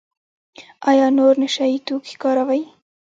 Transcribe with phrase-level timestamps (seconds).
[0.89, 2.61] ایا نور نشه یي توکي کاروئ؟